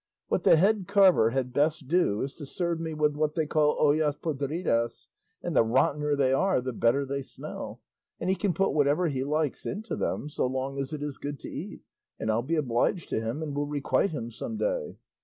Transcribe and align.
What 0.29 0.41
the 0.43 0.55
head 0.55 0.87
carver 0.87 1.29
had 1.29 1.53
best 1.53 1.87
do 1.87 2.23
is 2.23 2.33
to 2.33 2.45
serve 2.47 2.79
me 2.79 2.95
with 2.95 3.15
what 3.15 3.35
they 3.35 3.45
call 3.45 3.75
ollas 3.77 4.15
podridas 4.19 5.09
(and 5.43 5.55
the 5.55 5.63
rottener 5.63 6.15
they 6.17 6.33
are 6.33 6.59
the 6.59 6.73
better 6.73 7.05
they 7.05 7.21
smell); 7.21 7.81
and 8.19 8.27
he 8.27 8.35
can 8.35 8.51
put 8.55 8.73
whatever 8.73 9.09
he 9.09 9.23
likes 9.23 9.63
into 9.63 9.95
them, 9.95 10.27
so 10.27 10.47
long 10.47 10.79
as 10.79 10.91
it 10.91 11.03
is 11.03 11.19
good 11.19 11.39
to 11.41 11.49
eat, 11.49 11.81
and 12.19 12.31
I'll 12.31 12.41
be 12.41 12.55
obliged 12.55 13.09
to 13.09 13.21
him, 13.21 13.43
and 13.43 13.53
will 13.55 13.67
requite 13.67 14.09
him 14.09 14.31
some 14.31 14.57
day. 14.57 14.97